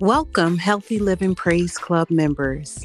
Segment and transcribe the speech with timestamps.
[0.00, 2.84] Welcome, Healthy Living Praise Club members.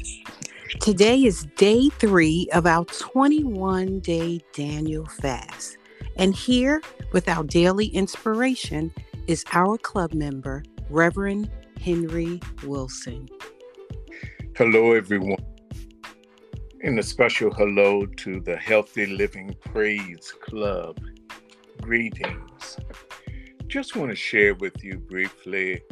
[0.80, 5.76] Today is day three of our 21 day Daniel fast.
[6.14, 8.92] And here, with our daily inspiration,
[9.26, 13.28] is our club member, Reverend Henry Wilson.
[14.56, 15.44] Hello, everyone.
[16.84, 21.00] And a special hello to the Healthy Living Praise Club.
[21.80, 22.78] Greetings.
[23.66, 25.82] Just want to share with you briefly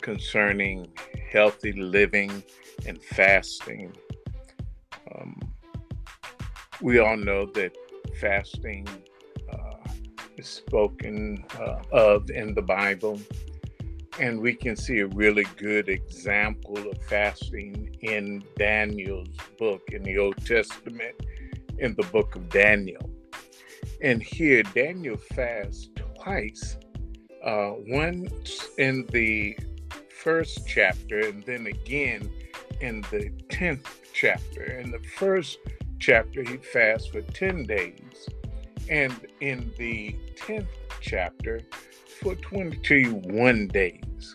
[0.00, 0.88] concerning
[1.30, 2.42] healthy living
[2.86, 3.92] and fasting.
[5.14, 5.40] Um,
[6.80, 7.72] we all know that
[8.20, 8.86] fasting
[9.52, 9.76] uh,
[10.36, 13.20] is spoken uh, of in the Bible,
[14.18, 20.18] and we can see a really good example of fasting in Daniel's book in the
[20.18, 21.16] Old Testament,
[21.78, 23.10] in the book of Daniel.
[24.02, 26.76] And here, Daniel fasts twice,
[27.44, 29.56] uh, once in the
[30.22, 32.30] first chapter and then again
[32.80, 34.64] in the 10th chapter.
[34.64, 35.58] In the first
[35.98, 38.28] chapter, he fasts for 10 days,
[38.88, 40.66] and in the 10th
[41.00, 41.60] chapter,
[42.20, 44.34] for 21 days.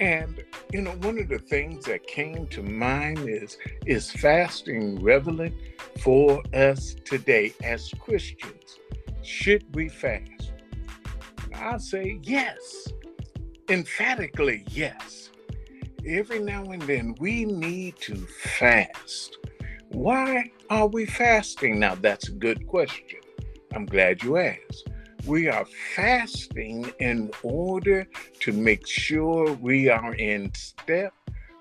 [0.00, 5.54] And you know, one of the things that came to mind is is fasting relevant
[6.00, 8.78] for us today as Christians?
[9.22, 10.52] Should we fast?
[11.54, 12.88] I say yes
[13.68, 15.30] emphatically yes.
[16.06, 19.38] Every now and then we need to fast.
[19.88, 21.80] Why are we fasting?
[21.80, 23.20] Now, that's a good question.
[23.74, 24.88] I'm glad you asked.
[25.26, 28.06] We are fasting in order
[28.40, 31.12] to make sure we are in step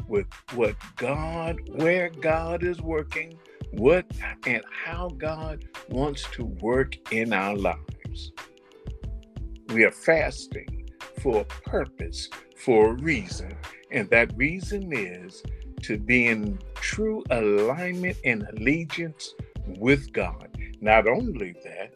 [0.07, 3.39] with what God, where God is working,
[3.71, 4.05] what
[4.45, 8.31] and how God wants to work in our lives.
[9.69, 10.84] We are fasting
[11.25, 13.57] for a purpose, for a reason.
[13.89, 15.41] And that reason is
[15.81, 19.33] to be in true alignment and allegiance
[19.79, 20.55] with God.
[20.81, 21.91] Not only that,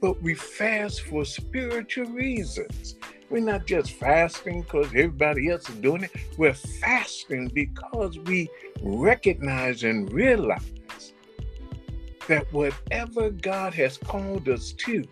[0.00, 2.94] but we fast for spiritual reasons.
[3.28, 6.12] We're not just fasting because everybody else is doing it.
[6.38, 8.48] We're fasting because we
[8.80, 11.12] recognize and realize
[12.28, 15.04] that whatever God has called us to,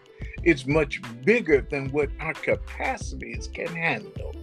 [0.48, 4.34] is much bigger than what our capacities can handle.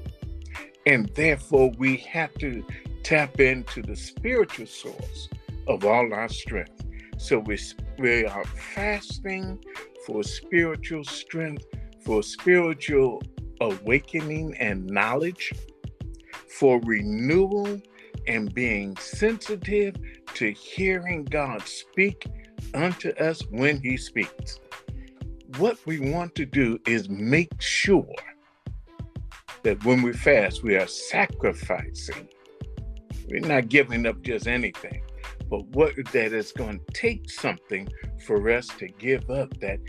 [0.86, 2.64] And therefore, we have to
[3.02, 5.30] tap into the spiritual source
[5.68, 6.86] of all our strength.
[7.18, 7.58] So we,
[7.98, 9.64] we are fasting
[10.06, 11.66] for spiritual strength,
[12.04, 13.24] for spiritual
[13.60, 15.54] awakening and knowledge,
[16.60, 17.82] for renewal
[18.28, 19.96] and being sensitive
[20.36, 22.28] to hearing God speak
[22.76, 24.60] unto us when He speaks
[25.58, 28.14] what we want to do is make sure
[29.64, 32.28] that when we fast, we are sacrificing.
[33.30, 35.02] We're not giving up just anything,
[35.50, 37.88] but what that is going to take something
[38.26, 39.80] for us to give up, that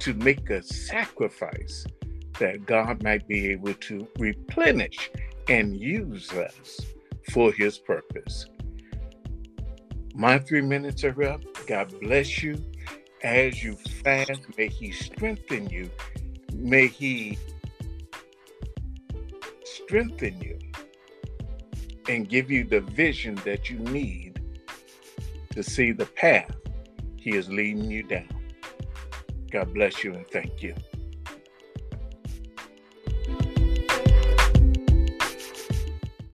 [0.00, 1.86] to make a sacrifice
[2.38, 5.10] that God might be able to replenish
[5.48, 6.80] and use us
[7.32, 8.46] for his purpose.
[10.14, 11.42] My three minutes are up.
[11.66, 12.62] God bless you
[13.26, 15.90] as you fast, may He strengthen you.
[16.54, 17.36] May He
[19.64, 20.58] strengthen you
[22.08, 24.40] and give you the vision that you need
[25.50, 26.54] to see the path
[27.16, 28.28] He is leading you down.
[29.50, 30.74] God bless you and thank you.